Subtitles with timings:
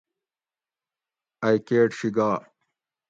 [1.47, 2.29] ائ کیٹ شی گا